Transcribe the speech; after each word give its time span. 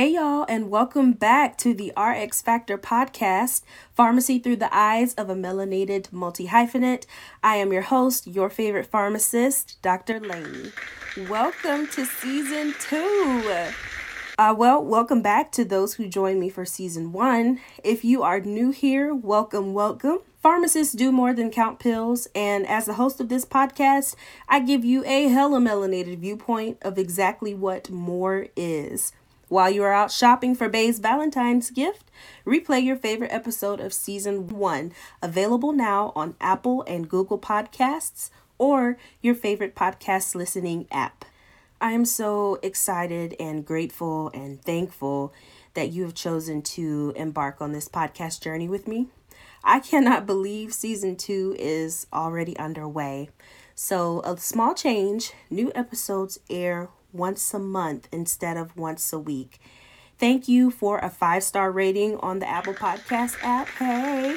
Hey, 0.00 0.14
y'all, 0.14 0.46
and 0.48 0.70
welcome 0.70 1.12
back 1.12 1.58
to 1.58 1.74
the 1.74 1.92
RX 1.94 2.40
Factor 2.40 2.78
podcast, 2.78 3.60
Pharmacy 3.92 4.38
Through 4.38 4.56
the 4.56 4.74
Eyes 4.74 5.12
of 5.16 5.28
a 5.28 5.34
Melanated 5.34 6.10
Multi 6.10 6.46
Hyphenate. 6.46 7.04
I 7.44 7.56
am 7.56 7.70
your 7.70 7.82
host, 7.82 8.26
your 8.26 8.48
favorite 8.48 8.86
pharmacist, 8.86 9.76
Dr. 9.82 10.18
Lany. 10.18 10.72
Welcome 11.28 11.86
to 11.88 12.06
season 12.06 12.74
two. 12.80 13.66
Uh, 14.38 14.54
well, 14.56 14.82
welcome 14.82 15.20
back 15.20 15.52
to 15.52 15.66
those 15.66 15.92
who 15.92 16.08
joined 16.08 16.40
me 16.40 16.48
for 16.48 16.64
season 16.64 17.12
one. 17.12 17.60
If 17.84 18.02
you 18.02 18.22
are 18.22 18.40
new 18.40 18.70
here, 18.70 19.14
welcome, 19.14 19.74
welcome. 19.74 20.20
Pharmacists 20.42 20.94
do 20.94 21.12
more 21.12 21.34
than 21.34 21.50
count 21.50 21.78
pills, 21.78 22.26
and 22.34 22.66
as 22.66 22.86
the 22.86 22.94
host 22.94 23.20
of 23.20 23.28
this 23.28 23.44
podcast, 23.44 24.14
I 24.48 24.60
give 24.60 24.82
you 24.82 25.04
a 25.04 25.24
hella 25.24 25.60
melanated 25.60 26.20
viewpoint 26.20 26.78
of 26.80 26.96
exactly 26.96 27.52
what 27.52 27.90
more 27.90 28.46
is. 28.56 29.12
While 29.50 29.70
you 29.70 29.82
are 29.82 29.92
out 29.92 30.12
shopping 30.12 30.54
for 30.54 30.68
Bay's 30.68 31.00
Valentine's 31.00 31.72
gift, 31.72 32.08
replay 32.46 32.84
your 32.84 32.94
favorite 32.94 33.32
episode 33.32 33.80
of 33.80 33.92
season 33.92 34.46
one, 34.46 34.92
available 35.20 35.72
now 35.72 36.12
on 36.14 36.36
Apple 36.40 36.84
and 36.86 37.08
Google 37.08 37.36
Podcasts 37.36 38.30
or 38.58 38.96
your 39.20 39.34
favorite 39.34 39.74
podcast 39.74 40.36
listening 40.36 40.86
app. 40.92 41.24
I 41.80 41.90
am 41.90 42.04
so 42.04 42.60
excited 42.62 43.34
and 43.40 43.66
grateful 43.66 44.30
and 44.32 44.62
thankful 44.62 45.34
that 45.74 45.90
you 45.90 46.04
have 46.04 46.14
chosen 46.14 46.62
to 46.62 47.12
embark 47.16 47.60
on 47.60 47.72
this 47.72 47.88
podcast 47.88 48.40
journey 48.40 48.68
with 48.68 48.86
me. 48.86 49.08
I 49.64 49.80
cannot 49.80 50.26
believe 50.26 50.72
season 50.72 51.16
two 51.16 51.56
is 51.58 52.06
already 52.12 52.56
underway. 52.56 53.30
So, 53.74 54.20
a 54.20 54.36
small 54.36 54.74
change 54.74 55.32
new 55.50 55.72
episodes 55.74 56.38
air 56.48 56.88
once 57.12 57.52
a 57.54 57.58
month 57.58 58.08
instead 58.12 58.56
of 58.56 58.76
once 58.76 59.12
a 59.12 59.18
week. 59.18 59.60
Thank 60.18 60.48
you 60.48 60.70
for 60.70 60.98
a 60.98 61.08
five 61.08 61.42
star 61.42 61.70
rating 61.72 62.16
on 62.18 62.40
the 62.40 62.48
Apple 62.48 62.74
Podcast 62.74 63.36
app. 63.42 63.68
Hey, 63.68 64.36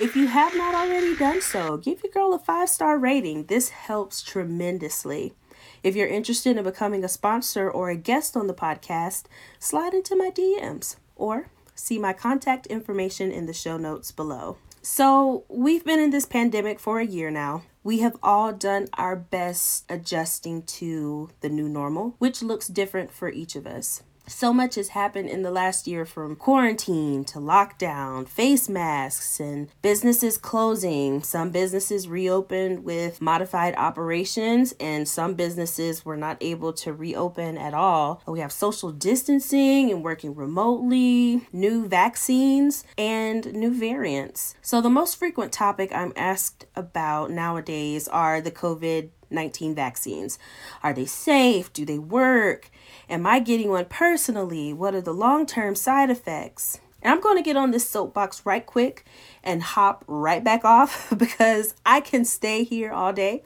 if 0.00 0.16
you 0.16 0.26
have 0.26 0.56
not 0.56 0.74
already 0.74 1.14
done 1.14 1.40
so, 1.40 1.76
give 1.76 2.02
your 2.02 2.12
girl 2.12 2.34
a 2.34 2.38
five 2.38 2.68
star 2.68 2.98
rating. 2.98 3.44
This 3.44 3.68
helps 3.68 4.22
tremendously. 4.22 5.34
If 5.82 5.94
you're 5.94 6.08
interested 6.08 6.56
in 6.56 6.64
becoming 6.64 7.04
a 7.04 7.08
sponsor 7.08 7.70
or 7.70 7.90
a 7.90 7.96
guest 7.96 8.36
on 8.36 8.46
the 8.46 8.54
podcast, 8.54 9.24
slide 9.58 9.94
into 9.94 10.16
my 10.16 10.30
DMs 10.30 10.96
or 11.14 11.48
see 11.74 11.98
my 11.98 12.12
contact 12.12 12.66
information 12.66 13.30
in 13.30 13.46
the 13.46 13.52
show 13.52 13.76
notes 13.76 14.10
below. 14.10 14.56
So, 14.80 15.44
we've 15.48 15.84
been 15.84 16.00
in 16.00 16.10
this 16.10 16.26
pandemic 16.26 16.80
for 16.80 16.98
a 16.98 17.06
year 17.06 17.30
now. 17.30 17.62
We 17.84 17.98
have 17.98 18.16
all 18.22 18.52
done 18.52 18.88
our 18.94 19.16
best 19.16 19.84
adjusting 19.88 20.62
to 20.62 21.30
the 21.40 21.48
new 21.48 21.68
normal, 21.68 22.14
which 22.18 22.40
looks 22.40 22.68
different 22.68 23.12
for 23.12 23.28
each 23.28 23.56
of 23.56 23.66
us. 23.66 24.02
So 24.32 24.52
much 24.52 24.74
has 24.74 24.88
happened 24.88 25.28
in 25.28 25.42
the 25.42 25.50
last 25.50 25.86
year 25.86 26.04
from 26.04 26.34
quarantine 26.34 27.22
to 27.26 27.38
lockdown, 27.38 28.26
face 28.26 28.68
masks, 28.68 29.38
and 29.38 29.68
businesses 29.82 30.36
closing. 30.36 31.22
Some 31.22 31.50
businesses 31.50 32.08
reopened 32.08 32.82
with 32.82 33.20
modified 33.20 33.76
operations, 33.76 34.74
and 34.80 35.06
some 35.06 35.34
businesses 35.34 36.04
were 36.04 36.16
not 36.16 36.38
able 36.40 36.72
to 36.72 36.92
reopen 36.92 37.56
at 37.56 37.74
all. 37.74 38.22
We 38.26 38.40
have 38.40 38.52
social 38.52 38.90
distancing 38.90 39.92
and 39.92 40.02
working 40.02 40.34
remotely, 40.34 41.46
new 41.52 41.86
vaccines, 41.86 42.84
and 42.98 43.52
new 43.52 43.72
variants. 43.72 44.56
So, 44.62 44.80
the 44.80 44.90
most 44.90 45.18
frequent 45.18 45.52
topic 45.52 45.92
I'm 45.94 46.12
asked 46.16 46.64
about 46.74 47.30
nowadays 47.30 48.08
are 48.08 48.40
the 48.40 48.50
COVID 48.50 49.10
19 49.32 49.74
vaccines. 49.74 50.38
Are 50.82 50.92
they 50.92 51.06
safe? 51.06 51.72
Do 51.72 51.84
they 51.84 51.98
work? 51.98 52.70
Am 53.08 53.26
I 53.26 53.40
getting 53.40 53.70
one 53.70 53.86
personally? 53.86 54.72
What 54.72 54.94
are 54.94 55.00
the 55.00 55.14
long 55.14 55.46
term 55.46 55.74
side 55.74 56.10
effects? 56.10 56.80
And 57.02 57.12
I'm 57.12 57.20
going 57.20 57.36
to 57.36 57.42
get 57.42 57.56
on 57.56 57.72
this 57.72 57.88
soapbox 57.88 58.46
right 58.46 58.64
quick 58.64 59.04
and 59.42 59.62
hop 59.62 60.04
right 60.06 60.42
back 60.42 60.64
off 60.64 61.12
because 61.18 61.74
I 61.84 62.00
can 62.00 62.24
stay 62.24 62.64
here 62.64 62.92
all 62.92 63.12
day. 63.12 63.42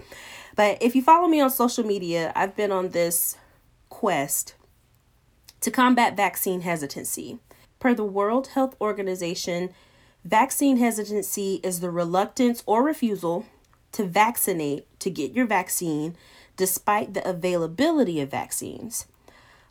But 0.55 0.79
if 0.83 0.95
you 0.95 1.03
follow 1.03 1.29
me 1.29 1.41
on 1.41 1.51
social 1.51 1.85
media, 1.85 2.33
I've 2.35 2.57
been 2.57 2.73
on 2.73 2.91
this 2.91 3.37
quest 3.89 4.55
to 5.61 5.71
combat 5.71 6.17
vaccine 6.17 6.63
hesitancy. 6.63 7.39
Per 7.79 7.95
the 7.95 8.05
World 8.05 8.49
Health 8.49 8.75
Organization, 8.81 9.71
vaccine 10.25 10.79
hesitancy 10.79 11.61
is 11.63 11.81
the 11.81 11.91
reluctance 11.91 12.63
or 12.67 12.83
refusal 12.83 13.47
to 13.93 14.05
vaccinate 14.05 14.87
to 15.07 15.11
get 15.11 15.33
your 15.33 15.47
vaccine 15.47 16.17
despite 16.57 17.15
the 17.15 17.27
availability 17.29 18.21
of 18.21 18.29
vaccines. 18.29 19.07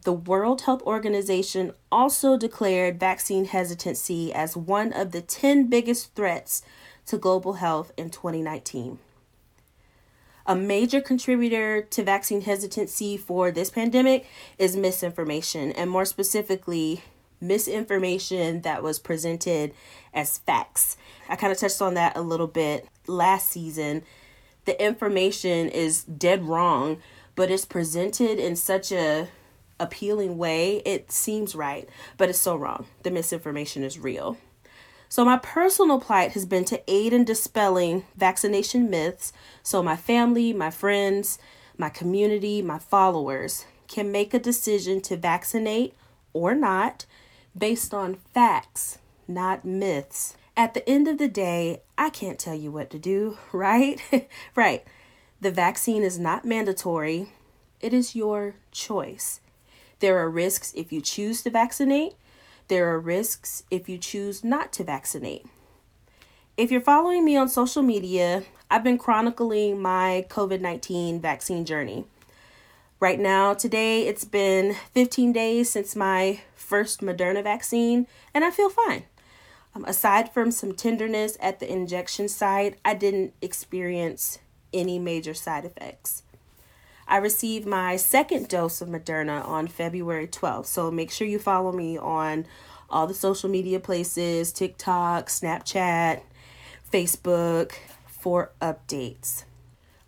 The 0.05 0.13
World 0.13 0.61
Health 0.61 0.81
Organization 0.83 1.73
also 1.91 2.37
declared 2.37 2.99
vaccine 2.99 3.45
hesitancy 3.45 4.33
as 4.33 4.55
one 4.55 4.93
of 4.93 5.11
the 5.11 5.19
10 5.21 5.67
biggest 5.67 6.15
threats 6.15 6.63
to 7.07 7.17
global 7.17 7.53
health 7.53 7.91
in 7.97 8.11
2019. 8.11 8.99
A 10.47 10.55
major 10.55 11.01
contributor 11.01 11.81
to 11.81 12.03
vaccine 12.03 12.41
hesitancy 12.41 13.17
for 13.17 13.51
this 13.51 13.69
pandemic 13.69 14.25
is 14.57 14.77
misinformation, 14.77 15.73
and 15.73 15.89
more 15.89 16.05
specifically, 16.05 17.01
misinformation 17.41 18.61
that 18.61 18.81
was 18.81 18.99
presented 18.99 19.73
as 20.13 20.37
facts. 20.37 20.95
I 21.27 21.35
kind 21.35 21.51
of 21.51 21.57
touched 21.57 21.81
on 21.81 21.95
that 21.95 22.15
a 22.15 22.21
little 22.21 22.47
bit 22.47 22.87
last 23.07 23.49
season. 23.51 24.03
The 24.65 24.81
information 24.83 25.69
is 25.69 26.03
dead 26.03 26.43
wrong, 26.43 26.97
but 27.35 27.51
it's 27.51 27.65
presented 27.65 28.39
in 28.39 28.55
such 28.55 28.91
a 28.91 29.27
appealing 29.79 30.37
way, 30.37 30.77
it 30.85 31.11
seems 31.11 31.55
right, 31.55 31.89
but 32.17 32.29
it's 32.29 32.39
so 32.39 32.55
wrong. 32.55 32.85
The 33.03 33.11
misinformation 33.11 33.83
is 33.83 33.99
real. 33.99 34.37
So, 35.09 35.23
my 35.23 35.37
personal 35.37 35.99
plight 35.99 36.31
has 36.31 36.45
been 36.45 36.65
to 36.65 36.81
aid 36.87 37.13
in 37.13 37.25
dispelling 37.25 38.05
vaccination 38.17 38.89
myths 38.89 39.31
so 39.63 39.83
my 39.83 39.95
family, 39.95 40.51
my 40.51 40.71
friends, 40.71 41.37
my 41.77 41.89
community, 41.89 42.61
my 42.61 42.79
followers 42.79 43.65
can 43.87 44.11
make 44.11 44.33
a 44.33 44.39
decision 44.39 45.01
to 45.01 45.17
vaccinate 45.17 45.93
or 46.33 46.55
not 46.55 47.05
based 47.57 47.93
on 47.93 48.15
facts, 48.33 48.97
not 49.27 49.63
myths. 49.63 50.35
At 50.57 50.73
the 50.73 50.87
end 50.87 51.09
of 51.09 51.17
the 51.17 51.27
day, 51.27 51.81
I 51.97 52.09
can't 52.09 52.39
tell 52.39 52.55
you 52.55 52.71
what 52.71 52.89
to 52.91 52.99
do, 52.99 53.37
right? 53.51 54.01
right. 54.55 54.83
The 55.41 55.51
vaccine 55.51 56.01
is 56.01 56.17
not 56.17 56.45
mandatory, 56.45 57.29
it 57.81 57.93
is 57.93 58.15
your 58.15 58.55
choice. 58.71 59.41
There 59.99 60.17
are 60.17 60.29
risks 60.29 60.73
if 60.75 60.91
you 60.91 61.01
choose 61.01 61.43
to 61.43 61.49
vaccinate, 61.49 62.13
there 62.67 62.89
are 62.91 62.99
risks 62.99 63.63
if 63.69 63.87
you 63.89 63.97
choose 63.97 64.43
not 64.43 64.71
to 64.73 64.83
vaccinate. 64.83 65.45
If 66.57 66.71
you're 66.71 66.81
following 66.81 67.25
me 67.25 67.35
on 67.35 67.49
social 67.49 67.83
media, 67.83 68.43
I've 68.71 68.83
been 68.83 68.97
chronicling 68.97 69.81
my 69.81 70.25
COVID 70.29 70.61
19 70.61 71.19
vaccine 71.19 71.65
journey. 71.65 72.05
Right 73.01 73.19
now, 73.19 73.53
today, 73.53 74.07
it's 74.07 74.23
been 74.23 74.75
15 74.93 75.33
days 75.33 75.69
since 75.69 75.97
my 75.97 76.39
first 76.55 77.01
Moderna 77.01 77.43
vaccine, 77.43 78.07
and 78.33 78.45
I 78.45 78.51
feel 78.51 78.69
fine. 78.69 79.03
Um, 79.75 79.83
aside 79.85 80.33
from 80.33 80.51
some 80.51 80.73
tenderness 80.73 81.37
at 81.41 81.59
the 81.59 81.71
injection 81.71 82.29
site, 82.29 82.77
I 82.85 82.93
didn't 82.93 83.33
experience 83.41 84.39
any 84.73 84.97
major 84.99 85.33
side 85.33 85.65
effects. 85.65 86.23
I 87.07 87.17
received 87.17 87.67
my 87.67 87.97
second 87.97 88.47
dose 88.47 88.81
of 88.81 88.87
Moderna 88.87 89.45
on 89.45 89.67
February 89.67 90.27
12th. 90.27 90.65
So 90.65 90.89
make 90.89 91.11
sure 91.11 91.27
you 91.27 91.37
follow 91.37 91.71
me 91.71 91.97
on 91.97 92.45
all 92.89 93.05
the 93.05 93.13
social 93.13 93.49
media 93.49 93.79
places 93.79 94.51
TikTok, 94.51 95.27
Snapchat, 95.27 96.21
Facebook 96.91 97.73
for 98.07 98.51
updates. 98.61 99.43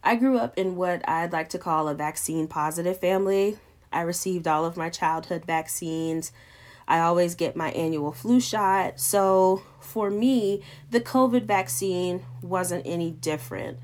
I 0.03 0.15
grew 0.15 0.37
up 0.37 0.57
in 0.57 0.75
what 0.75 1.07
I'd 1.07 1.33
like 1.33 1.49
to 1.49 1.59
call 1.59 1.87
a 1.87 1.93
vaccine 1.93 2.47
positive 2.47 2.99
family. 2.99 3.57
I 3.91 4.01
received 4.01 4.47
all 4.47 4.65
of 4.65 4.77
my 4.77 4.89
childhood 4.89 5.45
vaccines. 5.45 6.31
I 6.87 6.99
always 6.99 7.35
get 7.35 7.55
my 7.55 7.71
annual 7.71 8.11
flu 8.11 8.39
shot. 8.39 8.99
So 8.99 9.63
for 9.79 10.09
me, 10.09 10.61
the 10.89 11.01
COVID 11.01 11.43
vaccine 11.43 12.25
wasn't 12.41 12.85
any 12.85 13.11
different. 13.11 13.79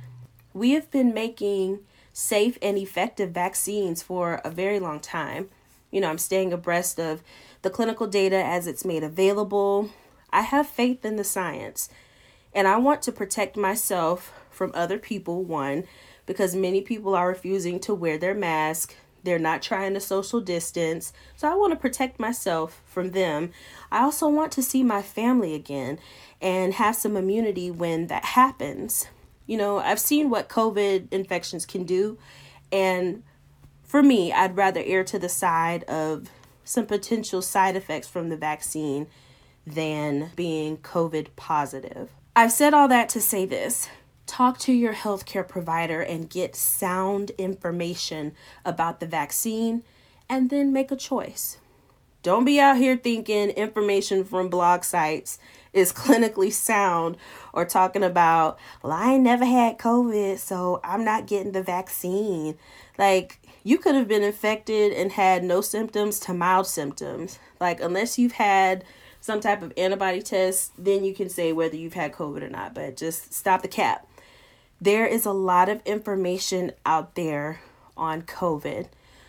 We 0.54 0.72
have 0.72 0.90
been 0.90 1.14
making 1.14 1.80
safe 2.14 2.58
and 2.62 2.78
effective 2.78 3.32
vaccines 3.32 4.02
for 4.02 4.36
a 4.46 4.50
very 4.50 4.80
long 4.80 5.00
time. 5.00 5.50
You 5.92 6.02
know, 6.02 6.10
I'm 6.10 6.18
staying 6.18 6.54
abreast 6.54 7.00
of 7.00 7.24
the 7.62 7.70
clinical 7.70 8.08
data 8.08 8.44
as 8.44 8.68
it's 8.68 8.86
made 8.86 9.04
available. 9.04 9.90
I 10.32 10.42
have 10.42 10.68
faith 10.68 11.04
in 11.04 11.16
the 11.16 11.24
science 11.24 11.90
and 12.54 12.68
I 12.68 12.78
want 12.78 13.02
to 13.04 13.12
protect 13.12 13.58
myself 13.58 14.32
from 14.50 14.72
other 14.74 15.00
people, 15.00 15.44
one, 15.44 15.86
because 16.26 16.56
many 16.56 16.82
people 16.82 17.16
are 17.16 17.28
refusing 17.28 17.80
to 17.82 17.94
wear 17.94 18.18
their 18.18 18.36
mask. 18.36 18.96
They're 19.24 19.40
not 19.40 19.62
trying 19.62 19.94
to 19.94 20.00
social 20.00 20.42
distance. 20.42 21.14
So 21.36 21.50
I 21.50 21.56
want 21.56 21.72
to 21.74 21.80
protect 21.80 22.20
myself 22.20 22.81
from 22.86 23.12
them. 23.12 23.52
I 23.92 24.04
also 24.04 24.28
want 24.28 24.52
to 24.54 24.64
see 24.64 24.84
my 24.84 25.02
family 25.02 25.56
again 25.56 26.00
and 26.42 26.74
have 26.74 26.96
some 26.96 27.16
immunity 27.16 27.72
when 27.72 28.08
that 28.08 28.25
happens. 28.25 29.08
You 29.48 29.58
know, 29.58 29.80
I've 29.80 30.00
seen 30.00 30.30
what 30.30 30.50
COVID 30.50 31.08
infections 31.12 31.66
can 31.66 31.84
do. 31.84 32.18
And 32.72 33.24
for 33.84 34.04
me, 34.04 34.34
I'd 34.34 34.58
rather 34.58 34.81
err 34.84 35.04
to 35.06 35.20
the 35.20 35.30
side 35.30 35.84
of 35.86 36.30
some 36.64 36.86
potential 36.86 37.42
side 37.42 37.75
effects 37.75 38.08
from 38.08 38.30
the 38.30 38.38
vaccine 38.38 39.08
than 39.66 40.31
being 40.36 40.78
COVID 40.78 41.28
positive. 41.36 42.10
I've 42.36 42.52
said 42.52 42.74
all 42.74 42.88
that 42.88 43.10
to 43.10 43.22
say 43.22 43.46
this 43.46 43.90
talk 44.25 44.58
to 44.60 44.74
your 44.74 44.94
healthcare 44.94 45.48
provider 45.48 46.02
and 46.02 46.30
get 46.30 46.56
sound 46.56 47.31
information 47.38 48.34
about 48.66 49.00
the 49.00 49.06
vaccine 49.06 49.84
and 50.30 50.50
then 50.50 50.74
make 50.74 50.92
a 50.92 50.96
choice. 50.96 51.58
Don't 52.24 52.46
be 52.46 52.58
out 52.58 52.78
here 52.78 52.96
thinking 52.96 53.50
information 53.50 54.24
from 54.24 54.48
blog 54.48 54.86
sites 54.86 55.40
is 55.74 55.92
clinically 55.94 56.54
sound 56.54 57.18
or 57.52 57.66
talking 57.66 58.04
about, 58.04 58.58
well, 58.81 58.94
I 58.94 59.18
never 59.18 59.46
had 59.46 59.78
COVID, 59.78 60.40
so 60.40 60.80
I'm 60.84 61.04
not 61.04 61.28
getting 61.28 61.52
the 61.52 61.62
vaccine. 61.62 62.58
Like, 62.98 63.40
you 63.64 63.78
could 63.78 63.96
have 63.96 64.08
been 64.08 64.24
infected 64.24 64.94
and 64.94 65.12
had 65.12 65.44
no 65.44 65.60
symptoms 65.60 66.20
to 66.22 66.34
mild 66.34 66.68
symptoms. 66.68 67.40
Like, 67.60 67.81
unless 67.81 68.18
you've 68.18 68.34
had 68.34 68.86
some 69.20 69.42
type 69.42 69.62
of 69.62 69.74
antibody 69.78 70.22
test, 70.22 70.72
then 70.78 71.04
you 71.04 71.14
can 71.14 71.30
say 71.30 71.52
whether 71.52 71.75
you've 71.75 71.94
had 71.94 72.14
COVID 72.14 72.42
or 72.42 72.50
not. 72.50 72.74
But 72.74 72.96
just 72.96 73.34
stop 73.34 73.62
the 73.62 73.68
cap. 73.68 74.08
There 74.84 75.08
is 75.08 75.26
a 75.26 75.32
lot 75.32 75.70
of 75.70 75.82
information 75.86 76.74
out 76.86 77.16
there 77.16 77.62
on 77.96 78.24
COVID. 78.24 78.88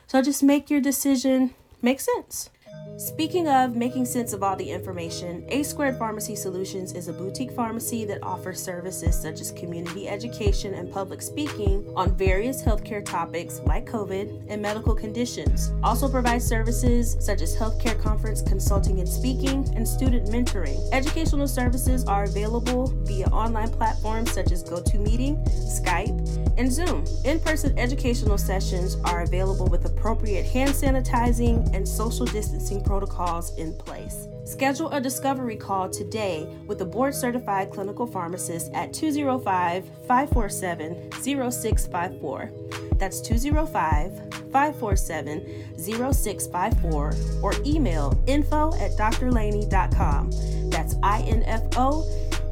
So 0.09 0.21
just 0.21 0.43
make 0.43 0.69
your 0.69 0.81
decision 0.81 1.55
make 1.81 2.01
sense. 2.01 2.51
Speaking 2.97 3.49
of 3.49 3.75
making 3.75 4.05
sense 4.05 4.33
of 4.33 4.45
all 4.45 4.55
the 4.55 4.71
information, 4.71 5.45
A 5.49 5.65
Squared 5.65 5.99
Pharmacy 5.99 6.37
Solutions 6.37 6.93
is 6.93 7.09
a 7.09 7.13
boutique 7.13 7.51
pharmacy 7.51 8.05
that 8.05 8.23
offers 8.23 8.63
services 8.63 9.21
such 9.21 9.41
as 9.41 9.51
community 9.51 10.09
education 10.09 10.75
and 10.75 10.93
public 10.93 11.21
speaking 11.21 11.93
on 11.97 12.17
various 12.17 12.63
healthcare 12.63 13.05
topics 13.05 13.61
like 13.67 13.85
COVID 13.85 14.45
and 14.49 14.63
medical 14.63 14.95
conditions. 14.95 15.73
Also 15.83 16.09
provides 16.09 16.47
services 16.47 17.17
such 17.19 17.43
as 17.43 17.57
healthcare 17.57 18.01
conference 18.01 18.43
consulting 18.43 19.01
and 19.01 19.09
speaking 19.09 19.69
and 19.75 19.87
student 19.87 20.29
mentoring. 20.29 20.79
Educational 20.93 21.49
services 21.49 22.05
are 22.05 22.25
available 22.25 22.95
via 23.03 23.27
online 23.27 23.71
platforms 23.71 24.31
such 24.31 24.53
as 24.53 24.63
GoToMeeting, 24.63 25.45
Skype, 25.83 26.59
and 26.59 26.73
Zoom. 26.73 27.05
In 27.25 27.41
person 27.41 27.77
educational 27.77 28.39
sessions 28.39 28.97
are 29.05 29.23
available 29.23 29.67
with 29.67 29.85
appropriate 29.85 30.47
hand 30.47 30.71
sanitizing 30.71 31.75
and 31.75 31.87
social 31.87 32.27
distancing 32.27 32.84
protocols 32.85 33.57
in 33.57 33.75
place. 33.75 34.29
Schedule 34.45 34.91
a 34.91 35.01
discovery 35.01 35.57
call 35.57 35.89
today 35.89 36.47
with 36.67 36.83
a 36.83 36.85
board 36.85 37.15
certified 37.15 37.71
clinical 37.71 38.07
pharmacist 38.07 38.71
at 38.75 38.93
205 38.93 39.89
547 40.07 41.11
0654. 41.13 42.53
That's 42.97 43.21
205 43.21 44.13
547 44.53 45.77
0654 45.79 47.15
or 47.43 47.53
email 47.65 48.23
info 48.27 48.75
at 48.75 48.93
doctorlany.com. 48.93 50.31
That's 50.71 50.95
info 50.95 52.05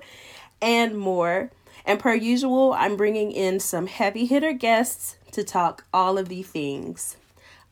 and 0.62 0.97
more. 0.97 1.50
And 1.85 1.99
per 1.99 2.14
usual, 2.14 2.73
I'm 2.73 2.97
bringing 2.97 3.32
in 3.32 3.58
some 3.58 3.88
heavy 3.88 4.26
hitter 4.26 4.52
guests 4.52 5.17
to 5.32 5.43
talk 5.43 5.85
all 5.93 6.17
of 6.17 6.29
the 6.29 6.44
things. 6.44 7.17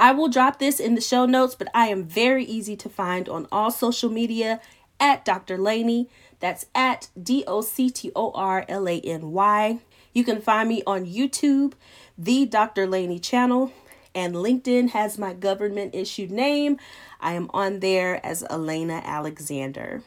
I 0.03 0.11
will 0.11 0.27
drop 0.27 0.59
this 0.59 0.81
in 0.81 0.97
the 0.97 1.01
show 1.01 1.27
notes, 1.27 1.55
but 1.55 1.69
I 1.73 1.87
am 1.87 2.03
very 2.03 2.45
easy 2.45 2.75
to 2.75 2.89
find 2.89 3.29
on 3.29 3.47
all 3.53 3.71
social 3.71 4.11
media 4.11 4.61
at 4.99 5.25
Dr. 5.25 5.57
Lany. 5.57 6.09
That's 6.41 6.67
at 6.75 7.07
D 7.23 7.45
O 7.47 7.61
C 7.61 7.89
T 7.89 8.11
O 8.17 8.33
R 8.33 8.65
L 8.69 8.89
A 8.89 8.99
N 8.99 9.31
Y. 9.31 9.79
You 10.13 10.25
can 10.25 10.41
find 10.41 10.69
me 10.69 10.83
on 10.89 11.07
YouTube, 11.07 11.75
the 12.19 12.45
Dr. 12.47 12.85
Lany 12.89 13.23
channel, 13.23 13.73
and 14.13 14.35
LinkedIn 14.35 14.91
has 14.91 15.19
my 15.19 15.35
government 15.35 15.95
issued 15.95 16.33
name. 16.33 16.79
I 17.21 17.35
am 17.35 17.49
on 17.55 17.79
there 17.79 18.21
as 18.27 18.43
Elena 18.51 19.03
Alexander. 19.05 20.03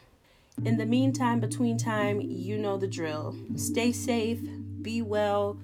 In 0.62 0.76
the 0.76 0.84
meantime, 0.84 1.40
between 1.40 1.78
time, 1.78 2.20
you 2.20 2.58
know 2.58 2.76
the 2.76 2.86
drill. 2.86 3.34
Stay 3.56 3.92
safe, 3.92 4.40
be 4.82 5.00
well, 5.00 5.56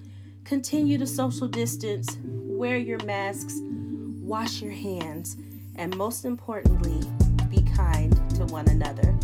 continue 0.43 0.97
to 0.97 1.05
social 1.05 1.47
distance, 1.47 2.17
wear 2.23 2.77
your 2.77 3.03
masks 3.03 3.59
wash 4.23 4.61
your 4.61 4.71
hands, 4.71 5.37
and 5.75 5.95
most 5.97 6.23
importantly, 6.25 7.07
be 7.49 7.61
kind 7.75 8.13
to 8.35 8.45
one 8.45 8.67
another. 8.69 9.15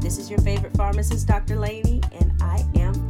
This 0.00 0.18
is 0.18 0.30
your 0.30 0.40
favorite 0.40 0.74
pharmacist, 0.74 1.28
Dr. 1.28 1.56
Lany, 1.56 2.02
and 2.20 2.32
I 2.42 2.64
am 2.80 3.07